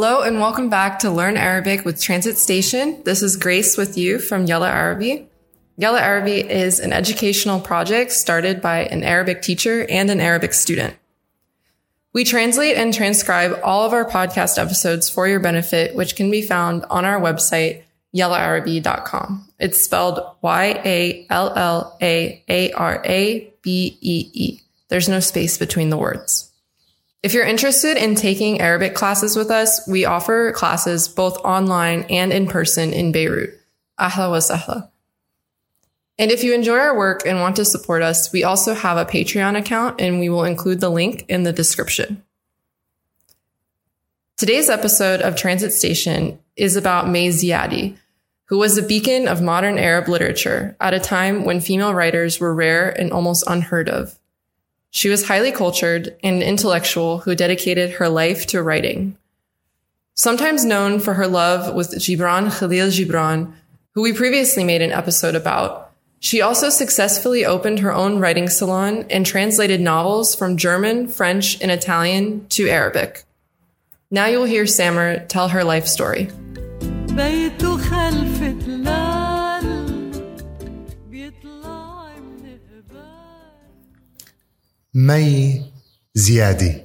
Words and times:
Hello 0.00 0.22
and 0.22 0.38
welcome 0.38 0.70
back 0.70 1.00
to 1.00 1.10
Learn 1.10 1.36
Arabic 1.36 1.84
with 1.84 2.00
Transit 2.00 2.38
Station. 2.38 3.02
This 3.02 3.20
is 3.20 3.34
Grace 3.34 3.76
with 3.76 3.98
you 3.98 4.20
from 4.20 4.46
Yalla 4.46 4.70
Arabi. 4.70 5.26
Yalla 5.76 6.00
Arabi 6.00 6.38
is 6.38 6.78
an 6.78 6.92
educational 6.92 7.58
project 7.58 8.12
started 8.12 8.62
by 8.62 8.84
an 8.84 9.02
Arabic 9.02 9.42
teacher 9.42 9.84
and 9.90 10.08
an 10.08 10.20
Arabic 10.20 10.54
student. 10.54 10.94
We 12.12 12.22
translate 12.22 12.76
and 12.76 12.94
transcribe 12.94 13.58
all 13.64 13.84
of 13.84 13.92
our 13.92 14.08
podcast 14.08 14.56
episodes 14.56 15.10
for 15.10 15.26
your 15.26 15.40
benefit, 15.40 15.96
which 15.96 16.14
can 16.14 16.30
be 16.30 16.42
found 16.42 16.84
on 16.90 17.04
our 17.04 17.20
website, 17.20 17.82
yallaarabi.com. 18.14 19.48
It's 19.58 19.82
spelled 19.82 20.20
Y-A-L-L-A-A-R-A-B-E-E. 20.42 21.30
There's 24.90 25.08
no 25.08 25.18
space 25.18 25.58
between 25.58 25.90
the 25.90 25.98
words. 25.98 26.47
If 27.20 27.34
you're 27.34 27.44
interested 27.44 27.96
in 27.96 28.14
taking 28.14 28.60
Arabic 28.60 28.94
classes 28.94 29.36
with 29.36 29.50
us, 29.50 29.86
we 29.88 30.04
offer 30.04 30.52
classes 30.52 31.08
both 31.08 31.36
online 31.38 32.04
and 32.04 32.32
in 32.32 32.46
person 32.46 32.92
in 32.92 33.10
Beirut. 33.10 33.58
Ahla 33.98 34.30
wa 34.30 34.38
sahla. 34.38 34.88
And 36.16 36.30
if 36.30 36.44
you 36.44 36.54
enjoy 36.54 36.78
our 36.78 36.96
work 36.96 37.22
and 37.26 37.40
want 37.40 37.56
to 37.56 37.64
support 37.64 38.02
us, 38.02 38.32
we 38.32 38.44
also 38.44 38.74
have 38.74 38.96
a 38.96 39.04
Patreon 39.04 39.58
account 39.58 40.00
and 40.00 40.20
we 40.20 40.28
will 40.28 40.44
include 40.44 40.80
the 40.80 40.90
link 40.90 41.24
in 41.28 41.42
the 41.42 41.52
description. 41.52 42.22
Today's 44.36 44.68
episode 44.68 45.20
of 45.20 45.34
Transit 45.34 45.72
Station 45.72 46.38
is 46.54 46.76
about 46.76 47.08
May 47.08 47.28
Ziadi, 47.28 47.96
who 48.44 48.58
was 48.58 48.78
a 48.78 48.82
beacon 48.82 49.26
of 49.26 49.42
modern 49.42 49.78
Arab 49.78 50.08
literature 50.08 50.76
at 50.80 50.94
a 50.94 51.00
time 51.00 51.44
when 51.44 51.60
female 51.60 51.94
writers 51.94 52.38
were 52.38 52.54
rare 52.54 52.88
and 52.88 53.12
almost 53.12 53.44
unheard 53.48 53.88
of. 53.88 54.17
She 54.90 55.08
was 55.08 55.26
highly 55.26 55.52
cultured 55.52 56.16
and 56.22 56.42
intellectual 56.42 57.18
who 57.18 57.34
dedicated 57.34 57.92
her 57.92 58.08
life 58.08 58.46
to 58.48 58.62
writing. 58.62 59.16
Sometimes 60.14 60.64
known 60.64 60.98
for 60.98 61.14
her 61.14 61.26
love 61.26 61.74
with 61.74 61.90
Gibran 61.90 62.50
Khalil 62.58 62.88
Gibran, 62.88 63.52
who 63.94 64.02
we 64.02 64.12
previously 64.12 64.64
made 64.64 64.82
an 64.82 64.92
episode 64.92 65.34
about, 65.34 65.92
she 66.20 66.40
also 66.40 66.68
successfully 66.68 67.46
opened 67.46 67.78
her 67.78 67.92
own 67.92 68.18
writing 68.18 68.48
salon 68.48 69.06
and 69.08 69.24
translated 69.24 69.80
novels 69.80 70.34
from 70.34 70.56
German, 70.56 71.06
French, 71.06 71.60
and 71.60 71.70
Italian 71.70 72.46
to 72.48 72.68
Arabic. 72.68 73.22
Now 74.10 74.26
you'll 74.26 74.44
hear 74.44 74.66
Samer 74.66 75.24
tell 75.26 75.48
her 75.48 75.62
life 75.62 75.86
story. 75.86 76.30
مي 84.98 85.62
زيادي. 86.14 86.82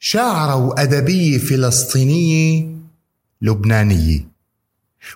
شاعرة 0.00 0.54
وأدبية 0.56 1.38
فلسطينية 1.38 2.68
لبنانية 3.42 4.28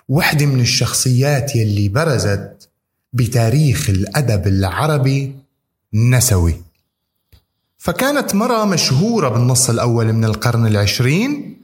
وحدة 0.09 0.45
من 0.45 0.59
الشخصيات 0.59 1.55
يلي 1.55 1.89
برزت 1.89 2.69
بتاريخ 3.13 3.89
الأدب 3.89 4.47
العربي 4.47 5.35
النسوي. 5.93 6.61
فكانت 7.77 8.35
مرة 8.35 8.65
مشهورة 8.65 9.29
بالنص 9.29 9.69
الأول 9.69 10.13
من 10.13 10.25
القرن 10.25 10.67
العشرين 10.67 11.57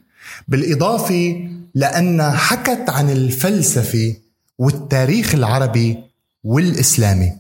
بالإضافة 0.48 1.50
لأنها 1.76 2.38
حكت 2.38 2.90
عن 2.90 3.10
الفلسفة 3.10 4.16
والتاريخ 4.58 5.36
العربي 5.36 5.98
والإسلامي. 6.44 7.34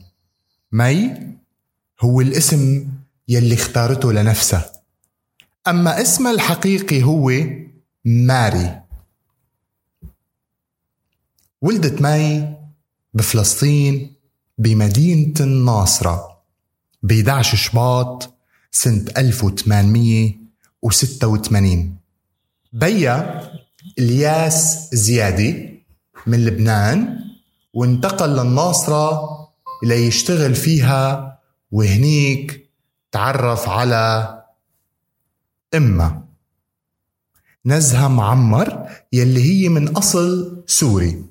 مي 0.72 1.28
هو 2.02 2.22
الاسم 2.22 2.88
يلي 3.28 3.56
اختارته 3.56 4.14
لنفسها 4.14 4.72
أما 5.68 6.02
اسمها 6.02 6.32
الحقيقي 6.32 7.04
هو 7.04 7.32
ماري. 8.06 8.82
ولدت 11.62 12.02
ماي 12.02 12.56
بفلسطين 13.14 14.14
بمدينة 14.58 15.34
الناصرة 15.40 16.38
ب 17.04 17.12
11 17.12 17.58
شباط 17.58 18.34
سنة 18.72 19.06
1886 19.18 21.96
بيا 22.74 23.42
إلياس 24.00 24.90
زيادي 24.96 25.84
من 26.28 26.46
لبنان 26.46 27.20
وانتقل 27.74 28.30
للناصرة 28.30 29.30
ليشتغل 29.84 30.56
فيها 30.56 31.37
وهنيك 31.72 32.70
تعرف 33.12 33.70
على 33.70 34.34
إمة 35.76 36.24
نزهة 37.66 38.08
معمر 38.08 38.90
يلي 39.14 39.42
هي 39.44 39.70
من 39.70 39.88
أصل 39.88 40.64
سوري. 40.68 41.24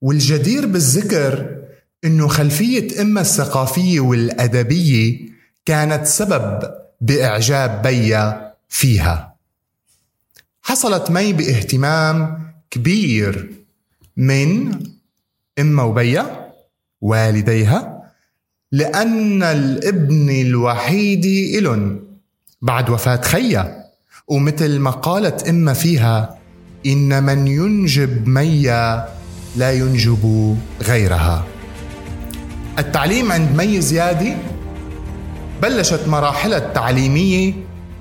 والجدير 0.00 0.66
بالذكر 0.66 1.62
إنه 2.04 2.28
خلفية 2.28 3.02
إمة 3.02 3.20
الثقافية 3.20 4.00
والأدبية 4.00 5.28
كانت 5.64 6.06
سبب 6.06 6.74
بإعجاب 7.00 7.82
بيا 7.82 8.54
فيها. 8.68 9.36
حصلت 10.62 11.10
مي 11.10 11.32
باهتمام 11.32 12.46
كبير 12.70 13.52
من 14.16 14.78
إمة 15.58 15.84
وبيا 15.84 16.52
والديها 17.00 18.01
لأن 18.72 19.42
الابن 19.42 20.30
الوحيد 20.30 21.24
إلن 21.58 22.00
بعد 22.62 22.90
وفاة 22.90 23.20
خيا 23.20 23.84
ومثل 24.28 24.78
ما 24.78 24.90
قالت 24.90 25.48
إما 25.48 25.72
فيها 25.72 26.38
إن 26.86 27.22
من 27.22 27.46
ينجب 27.46 28.28
ميا 28.28 29.08
لا 29.56 29.72
ينجب 29.72 30.56
غيرها. 30.82 31.44
التعليم 32.78 33.32
عند 33.32 33.56
مي 33.56 33.80
زيادي 33.80 34.34
بلشت 35.62 36.08
مراحلها 36.08 36.58
التعليمية 36.58 37.54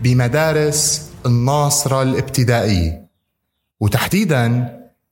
بمدارس 0.03 1.09
الناصرة 1.26 2.02
الابتدائية 2.02 3.06
وتحديدا 3.80 4.70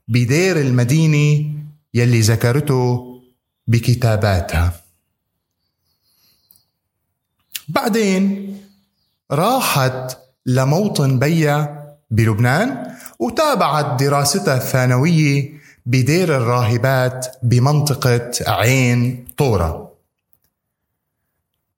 بدير 0.08 0.60
المدينة 0.62 1.46
يلي 1.94 2.20
ذكرته 2.20 3.06
بكتاباتها. 3.68 4.89
بعدين 7.70 8.56
راحت 9.32 10.18
لموطن 10.46 11.20
بيا 11.20 11.86
بلبنان 12.12 12.96
وتابعت 13.20 14.00
دراستها 14.04 14.58
الثانوية 14.58 15.54
بدير 15.86 16.38
الراهبات 16.38 17.28
بمنطقة 17.44 18.32
عين 18.48 19.26
طورة. 19.38 19.94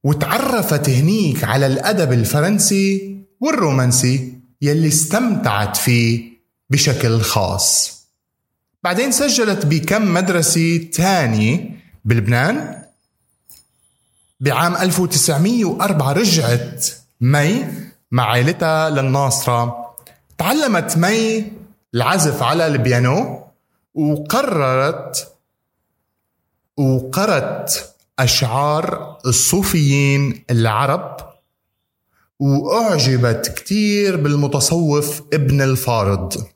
وتعرفت 0.03 0.89
هنيك 0.89 1.43
على 1.43 1.67
الأدب 1.67 2.11
الفرنسي 2.13 3.17
والرومانسي 3.39 4.33
يلي 4.61 4.87
استمتعت 4.87 5.77
فيه 5.77 6.31
بشكل 6.69 7.21
خاص. 7.21 8.01
بعدين 8.83 9.11
سجلت 9.11 9.65
بكم 9.65 10.13
مدرسة 10.13 10.89
تانية 10.93 11.69
بلبنان 12.05 12.80
بعام 14.41 14.75
1904 14.75 16.13
رجعت 16.13 16.85
مي 17.21 17.65
مع 18.11 18.23
عائلتها 18.23 18.89
للناصرة. 18.89 19.95
تعلمت 20.37 20.97
مي 20.97 21.51
العزف 21.93 22.43
على 22.43 22.67
البيانو 22.67 23.43
وقررت 23.93 25.33
وقرت 26.77 27.95
أشعار 28.19 29.17
الصوفيين 29.25 30.43
العرب 30.49 31.17
وأعجبت 32.39 33.53
كتير 33.57 34.17
بالمتصوف 34.17 35.21
ابن 35.33 35.61
الفارض. 35.61 36.47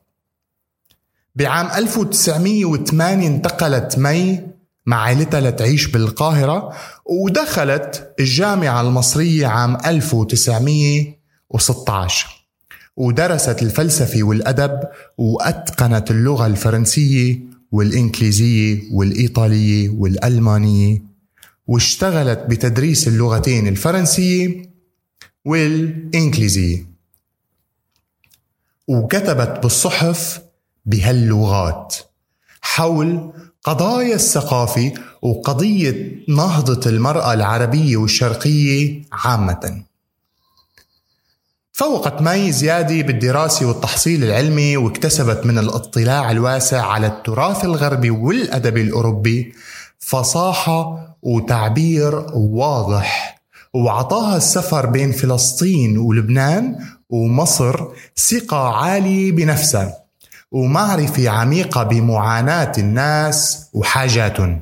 بعام 1.36 1.68
1908 1.68 3.28
انتقلت 3.28 3.98
مي 3.98 4.48
مع 4.86 5.02
عائلتها 5.02 5.42
لتعيش 5.42 5.88
بالقاهرة 5.88 6.74
ودخلت 7.06 8.14
الجامعة 8.20 8.82
المصرية 8.82 9.48
عام 9.48 9.78
1916 9.86 12.46
ودرست 12.98 13.62
الفلسفة 13.62 14.24
والأدب 14.24 14.80
وأتقنت 15.18 16.12
اللغة 16.12 16.48
الفرنسية 16.48 17.40
والإنجليزية 17.72 18.82
والإيطالية 18.92 19.90
والألمانية. 19.90 21.02
واشتغلت 21.68 22.40
بتدريس 22.40 23.08
اللغتين 23.08 23.68
الفرنسية 23.68 24.70
والإنجليزية 25.46 26.86
وكتبت 28.88 29.60
بالصحف 29.64 30.42
بهاللغات 30.86 31.96
حول 32.62 33.34
قضايا 33.66 34.16
الثقافة 34.16 34.94
وقضية 35.22 36.26
نهضة 36.28 36.90
المرأة 36.90 37.34
العربية 37.34 37.98
والشرقية 37.98 39.02
عامة. 39.12 39.84
تفوقت 41.74 42.22
مي 42.22 42.52
زيادة 42.52 43.02
بالدراسة 43.02 43.66
والتحصيل 43.66 44.24
العلمي 44.24 44.78
واكتسبت 44.78 45.46
من 45.46 45.58
الاطلاع 45.58 46.32
الواسع 46.32 46.86
على 46.86 47.08
التراث 47.08 47.66
الغربي 47.66 48.10
والأدب 48.10 48.78
الأوروبي 48.78 49.54
فصاحة 50.00 51.08
وتعبير 51.22 52.16
واضح 52.34 53.42
وعطاها 53.74 54.38
السفر 54.38 54.86
بين 54.86 55.12
فلسطين 55.12 55.98
ولبنان 55.98 56.76
ومصر 57.10 57.86
ثقة 58.18 58.58
عالية 58.58 59.32
بنفسها. 59.32 60.05
ومعرفة 60.56 61.30
عميقة 61.30 61.84
بمعاناة 61.84 62.72
الناس 62.78 63.70
وحاجاتهم 63.74 64.60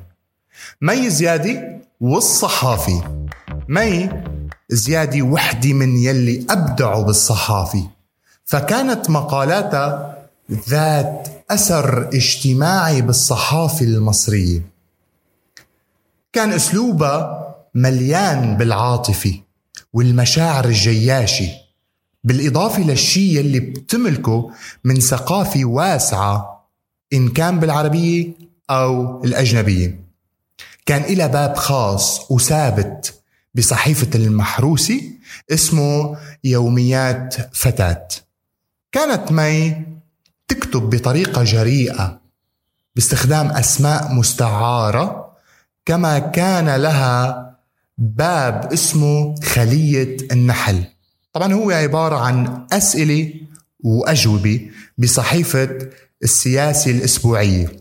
مي 0.81 1.10
زيادي 1.10 1.62
والصحافي 2.01 3.01
مي 3.68 4.10
زيادي 4.69 5.22
وحدة 5.22 5.74
من 5.74 5.98
يلي 5.98 6.45
أبدعوا 6.50 7.04
بالصحافي 7.04 7.84
فكانت 8.45 9.10
مقالاتها 9.10 10.18
ذات 10.69 11.28
أثر 11.51 12.07
اجتماعي 12.07 13.01
بالصحافة 13.01 13.86
المصرية. 13.86 14.62
كان 16.34 16.54
أسلوبها 16.54 17.56
مليان 17.75 18.57
بالعاطفة 18.57 19.39
والمشاعر 19.94 20.66
الجياشة. 20.66 21.62
بالإضافة 22.24 22.84
للشيء 22.84 23.40
يلي 23.40 23.60
بتملكه 23.60 24.52
من 24.84 25.00
ثقافة 25.00 25.66
واسعة 25.66 26.70
إن 27.14 27.30
كان 27.30 27.60
بالعربية 27.60 28.31
أو 28.70 29.24
الأجنبية. 29.24 30.04
كان 30.86 31.04
إلى 31.04 31.28
باب 31.28 31.56
خاص 31.56 32.31
وثابت 32.31 33.22
بصحيفة 33.56 34.10
المحروسي 34.16 35.20
اسمه 35.52 36.18
يوميات 36.44 37.36
فتاة. 37.56 38.08
كانت 38.92 39.31
مي 39.31 39.86
تكتب 40.48 40.90
بطريقة 40.90 41.44
جريئة 41.44 42.22
باستخدام 42.96 43.48
أسماء 43.48 44.14
مستعارة 44.14 45.34
كما 45.86 46.20
كان 46.20 46.75
لها 46.75 47.50
باب 47.98 48.74
اسمه 48.74 49.36
خلية 49.42 50.18
النحل. 50.31 50.84
طبعا 51.33 51.53
هو 51.53 51.71
عبارة 51.71 52.15
عن 52.15 52.68
أسئلة 52.71 53.33
وأجوبة 53.83 54.69
بصحيفة 54.97 55.89
السياسي 56.24 56.91
الأسبوعية. 56.91 57.71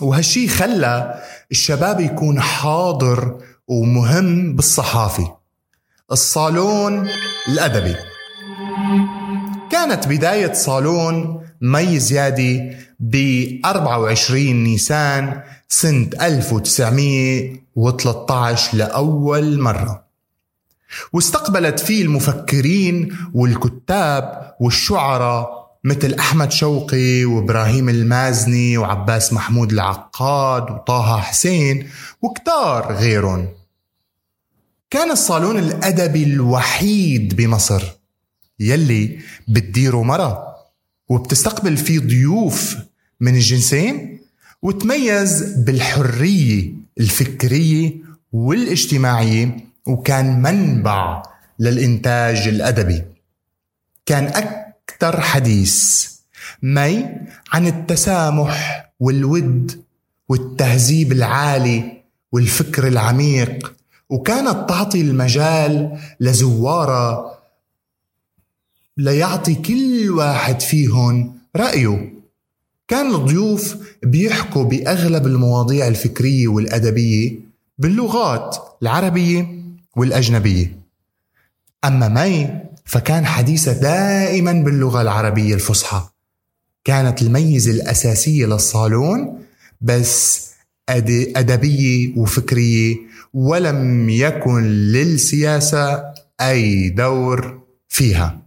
وهالشي 0.00 0.48
خلى 0.48 1.22
الشباب 1.50 2.00
يكون 2.00 2.40
حاضر 2.40 3.38
ومهم 3.68 4.56
بالصحافة. 4.56 5.36
الصالون 6.12 7.08
الأدبي. 7.48 7.96
كانت 9.70 10.08
بداية 10.08 10.52
صالون 10.52 11.46
مي 11.60 11.98
زيادي 11.98 12.76
ب 13.00 13.16
24 13.64 14.64
نيسان 14.64 15.42
سنة 15.68 16.10
1913 16.20 18.76
لأول 18.76 19.60
مرة. 19.60 20.07
واستقبلت 21.12 21.80
فيه 21.80 22.02
المفكرين 22.02 23.16
والكتاب 23.34 24.54
والشعراء 24.60 25.58
مثل 25.84 26.14
أحمد 26.14 26.52
شوقي 26.52 27.24
وإبراهيم 27.24 27.88
المازني 27.88 28.78
وعباس 28.78 29.32
محمود 29.32 29.72
العقاد 29.72 30.70
وطه 30.70 31.20
حسين 31.20 31.88
وكتار 32.22 32.92
غيرهم. 32.92 33.48
كان 34.90 35.10
الصالون 35.10 35.58
الأدبي 35.58 36.24
الوحيد 36.24 37.36
بمصر 37.36 37.82
يلي 38.60 39.18
بتديره 39.48 40.02
مرة 40.02 40.54
وبتستقبل 41.08 41.76
فيه 41.76 41.98
ضيوف 41.98 42.76
من 43.20 43.34
الجنسين 43.34 44.20
وتميز 44.62 45.42
بالحرية 45.42 46.72
الفكرية 47.00 47.92
والاجتماعية 48.32 49.67
وكان 49.88 50.42
منبع 50.42 51.22
للإنتاج 51.58 52.48
الأدبي. 52.48 53.04
كان 54.06 54.24
أكثر 54.24 55.20
حديث 55.20 56.08
مي 56.62 57.06
عن 57.52 57.66
التسامح 57.66 58.86
والود 59.00 59.84
والتهذيب 60.28 61.12
العالي 61.12 62.02
والفكر 62.32 62.88
العميق. 62.88 63.74
وكانت 64.08 64.68
تعطي 64.68 65.00
المجال 65.00 65.98
لزوارها 66.20 67.38
ليعطي 68.96 69.54
كل 69.54 70.10
واحد 70.10 70.60
فيهم 70.60 71.38
رأيه. 71.56 72.12
كان 72.88 73.14
الضيوف 73.14 73.76
بيحكوا 74.02 74.64
بأغلب 74.64 75.26
المواضيع 75.26 75.88
الفكرية 75.88 76.48
والأدبية 76.48 77.38
باللغات 77.78 78.56
العربية. 78.82 79.58
والأجنبية. 79.98 80.78
أما 81.84 82.08
مي 82.08 82.48
فكان 82.84 83.26
حديثها 83.26 83.72
دائما 83.72 84.52
باللغة 84.52 85.02
العربية 85.02 85.54
الفصحى. 85.54 86.02
كانت 86.84 87.22
الميزة 87.22 87.70
الأساسية 87.70 88.46
للصالون 88.46 89.42
بس 89.80 90.48
أدبية 90.88 92.18
وفكرية 92.18 92.96
ولم 93.34 94.10
يكن 94.10 94.62
للسياسة 94.64 96.04
أي 96.40 96.88
دور 96.88 97.60
فيها. 97.88 98.38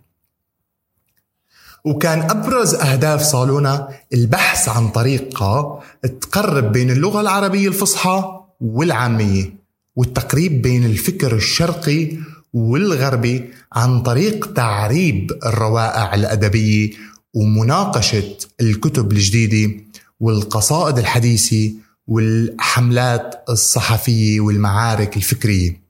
وكان 1.86 2.22
أبرز 2.22 2.76
أهداف 2.76 3.22
صالونا 3.22 3.90
البحث 4.14 4.70
عن 4.70 4.88
طريقة 4.90 5.84
تقرب 6.22 6.72
بين 6.72 6.92
اللغة 6.92 7.22
العربية 7.22 7.68
الفصحى 7.68 8.42
والعامية. 8.62 9.61
والتقريب 10.02 10.62
بين 10.62 10.86
الفكر 10.86 11.36
الشرقي 11.36 12.18
والغربي 12.54 13.50
عن 13.74 14.02
طريق 14.02 14.54
تعريب 14.54 15.32
الروائع 15.46 16.16
الأدبية 16.16 16.90
ومناقشة 17.34 18.38
الكتب 18.62 19.12
الجديدة 19.12 19.84
والقصائد 20.20 20.98
الحديثة 20.98 21.74
والحملات 22.08 23.44
الصحفية 23.50 24.40
والمعارك 24.42 25.18
الفكرية. 25.18 25.82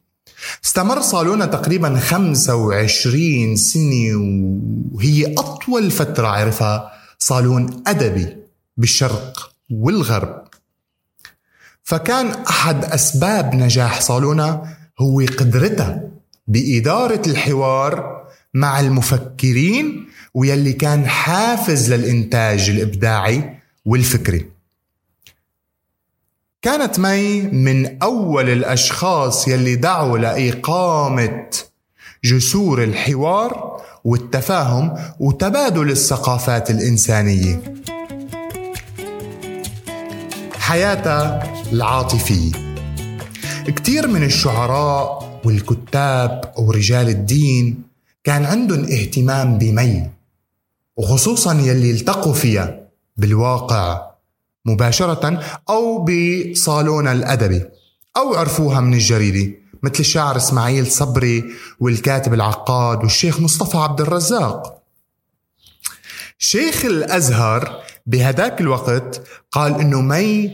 استمر 0.65 1.01
صالونا 1.01 1.45
تقريبا 1.45 1.99
25 1.99 3.55
سنة 3.55 4.15
وهي 4.91 5.33
أطول 5.33 5.91
فترة 5.91 6.27
عرفها 6.27 6.91
صالون 7.19 7.83
أدبي 7.87 8.27
بالشرق 8.77 9.51
والغرب. 9.69 10.40
فكان 11.91 12.27
أحد 12.49 12.85
أسباب 12.85 13.55
نجاح 13.55 14.01
صالونا 14.01 14.75
هو 14.99 15.21
قدرتها 15.21 16.01
بإدارة 16.47 17.21
الحوار 17.27 18.21
مع 18.53 18.79
المفكرين 18.79 20.07
ويلي 20.33 20.73
كان 20.73 21.07
حافز 21.07 21.93
للإنتاج 21.93 22.69
الإبداعي 22.69 23.57
والفكري. 23.85 24.45
كانت 26.61 26.99
مي 26.99 27.41
من 27.41 28.01
أول 28.03 28.49
الأشخاص 28.49 29.47
يلي 29.47 29.75
دعوا 29.75 30.17
لإقامة 30.17 31.49
جسور 32.23 32.83
الحوار 32.83 33.81
والتفاهم 34.03 34.95
وتبادل 35.19 35.91
الثقافات 35.91 36.71
الإنسانية. 36.71 37.61
حياتها 40.71 41.53
العاطفية 41.71 42.51
كتير 43.67 44.07
من 44.07 44.23
الشعراء 44.23 45.39
والكتاب 45.45 46.53
ورجال 46.57 47.09
الدين 47.09 47.83
كان 48.23 48.45
عندهم 48.45 48.83
اهتمام 48.83 49.57
بمي 49.57 50.09
وخصوصا 50.97 51.53
يلي 51.53 51.91
التقوا 51.91 52.33
فيها 52.33 52.79
بالواقع 53.17 54.11
مباشرة 54.65 55.43
أو 55.69 56.05
بصالون 56.05 57.07
الأدبي 57.07 57.63
أو 58.17 58.35
عرفوها 58.35 58.79
من 58.79 58.93
الجريدة 58.93 59.53
مثل 59.83 59.99
الشاعر 59.99 60.37
إسماعيل 60.37 60.91
صبري 60.91 61.43
والكاتب 61.79 62.33
العقاد 62.33 63.03
والشيخ 63.03 63.39
مصطفى 63.39 63.77
عبد 63.77 64.01
الرزاق. 64.01 64.81
شيخ 66.37 66.85
الأزهر 66.85 67.90
بهداك 68.05 68.61
الوقت 68.61 69.21
قال 69.51 69.79
إنه 69.79 70.01
مي 70.01 70.51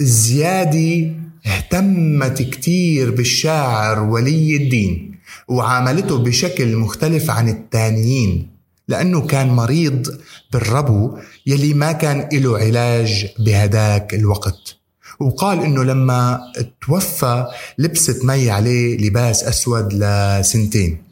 زيادة 0.00 1.12
اهتمت 1.46 2.42
كتير 2.42 3.10
بالشاعر 3.10 4.02
ولي 4.02 4.56
الدين 4.56 5.18
وعاملته 5.48 6.18
بشكل 6.18 6.76
مختلف 6.76 7.30
عن 7.30 7.48
التانيين 7.48 8.54
لأنه 8.88 9.26
كان 9.26 9.48
مريض 9.48 10.20
بالربو 10.52 11.18
يلي 11.46 11.74
ما 11.74 11.92
كان 11.92 12.28
له 12.32 12.58
علاج 12.58 13.26
بهداك 13.38 14.14
الوقت. 14.14 14.76
وقال 15.20 15.60
إنه 15.62 15.84
لما 15.84 16.40
توفى 16.86 17.46
لبست 17.78 18.24
مي 18.24 18.50
عليه 18.50 18.96
لباس 18.96 19.44
أسود 19.44 19.92
لسنتين. 19.92 21.02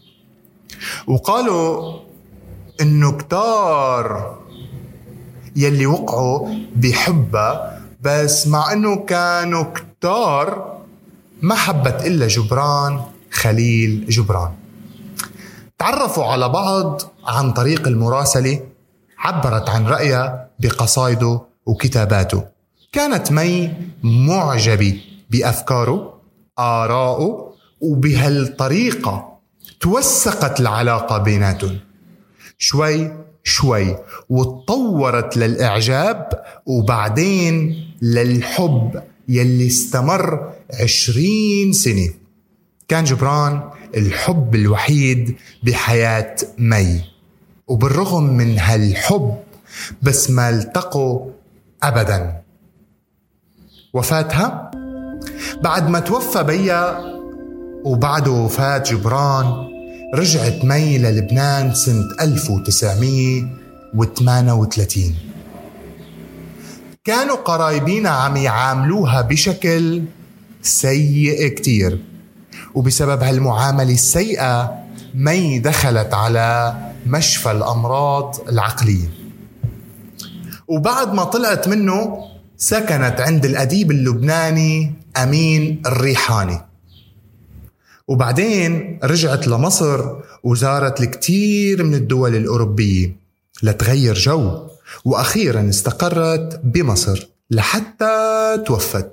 وقالوا 1.06 2.00
إنه 2.80 3.12
كتار 3.12 4.41
يلي 5.56 5.86
وقعوا 5.86 6.48
بحبها 6.76 7.82
بس 8.02 8.46
مع 8.46 8.72
إنه 8.72 8.96
كانوا 8.96 9.64
كتار 9.64 10.78
ما 11.42 11.54
حبت 11.54 12.06
إلا 12.06 12.26
جبران 12.26 13.00
خليل 13.30 14.06
جبران. 14.08 14.52
تعرفوا 15.78 16.24
على 16.24 16.48
بعض 16.48 17.02
عن 17.26 17.52
طريق 17.52 17.88
المراسلة 17.88 18.60
عبرت 19.18 19.68
عن 19.68 19.86
رأيها 19.86 20.48
بقصائده 20.58 21.40
وكتاباته. 21.66 22.44
كانت 22.92 23.32
مي 23.32 23.70
معجبة 24.02 25.00
بأفكاره 25.30 26.20
آراءه 26.58 27.52
وبهالطريقة 27.80 29.38
توثقت 29.80 30.60
العلاقة 30.60 31.18
بيناتهم. 31.18 31.78
شوي 32.58 33.12
شوي 33.44 33.96
وتطورت 34.28 35.36
للإعجاب 35.36 36.28
وبعدين 36.66 37.84
للحب 38.02 39.02
يلي 39.28 39.66
استمر 39.66 40.52
عشرين 40.82 41.72
سنة. 41.72 42.10
كان 42.88 43.04
جبران 43.04 43.70
الحب 43.96 44.54
الوحيد 44.54 45.36
بحياة 45.62 46.36
مي. 46.58 47.00
وبالرغم 47.66 48.24
من 48.24 48.58
هالحب 48.58 49.36
بس 50.02 50.30
ما 50.30 50.50
التقوا 50.50 51.30
أبدا. 51.82 52.42
وفاتها 53.92 54.70
بعد 55.62 55.88
ما 55.88 56.00
توفى 56.00 56.42
بيا 56.42 56.98
وبعد 57.84 58.28
وفاة 58.28 58.78
جبران 58.78 59.71
رجعت 60.14 60.64
مي 60.64 60.98
للبنان 60.98 61.74
سنة 61.74 62.08
1938 62.20 65.14
كانوا 67.04 67.36
قرايبينا 67.36 68.10
عم 68.10 68.36
يعاملوها 68.36 69.20
بشكل 69.20 70.02
سيء 70.62 71.48
كتير. 71.48 71.98
وبسبب 72.74 73.22
هالمعاملة 73.22 73.92
السيئة 73.92 74.78
مي 75.14 75.58
دخلت 75.58 76.14
على 76.14 76.74
مشفى 77.06 77.50
الأمراض 77.50 78.36
العقلية. 78.48 79.08
وبعد 80.68 81.14
ما 81.14 81.24
طلعت 81.24 81.68
منه 81.68 82.18
سكنت 82.56 83.20
عند 83.20 83.44
الأديب 83.44 83.90
اللبناني 83.90 84.94
أمين 85.16 85.82
الريحاني. 85.86 86.71
وبعدين 88.08 88.98
رجعت 89.04 89.48
لمصر 89.48 90.04
وزارت 90.42 91.00
الكثير 91.00 91.84
من 91.84 91.94
الدول 91.94 92.36
الأوروبية 92.36 93.16
لتغير 93.62 94.14
جو 94.14 94.66
وأخيرا 95.04 95.68
استقرت 95.68 96.60
بمصر 96.64 97.28
لحتى 97.50 98.58
توفت 98.66 99.10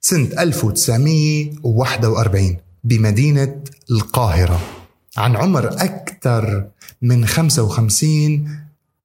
سنة 0.00 0.42
1941 0.42 2.56
بمدينة 2.84 3.56
القاهرة 3.90 4.60
عن 5.16 5.36
عمر 5.36 5.68
أكثر 5.68 6.64
من 7.02 7.26
55 7.26 8.48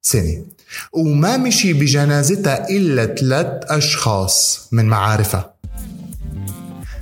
سنة. 0.02 0.46
وما 0.94 1.38
مشي 1.38 1.74
بجنازتها 1.74 2.70
إلا 2.70 3.06
ثلاث 3.06 3.72
أشخاص 3.72 4.68
من 4.72 4.86
معارفها. 4.86 5.54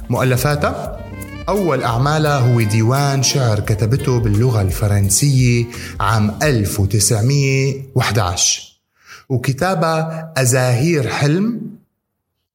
مؤلفاتها؟ 0.09 1.02
أول 1.49 1.83
أعمالها 1.83 2.37
هو 2.37 2.61
ديوان 2.61 3.23
شعر 3.23 3.59
كتبته 3.59 4.19
باللغة 4.19 4.61
الفرنسية 4.61 5.65
عام 5.99 6.37
1911 6.43 8.79
وكتابها 9.29 10.33
أزاهير 10.37 11.07
حلم. 11.07 11.61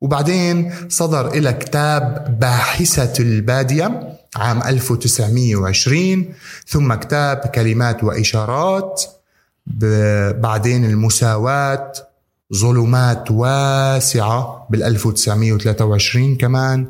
وبعدين 0.01 0.73
صدر 0.89 1.29
إلى 1.29 1.53
كتاب 1.53 2.37
باحثة 2.41 3.23
البادية 3.23 4.13
عام 4.37 4.63
1920 4.63 6.35
ثم 6.67 6.95
كتاب 6.95 7.37
كلمات 7.37 8.05
وإشارات. 8.05 9.03
بعدين 10.41 10.85
المساواة. 10.85 11.93
ظلمات 12.55 13.31
واسعة 13.31 14.67
بال 14.71 14.83
1923 14.83 16.37
كمان. 16.37 16.87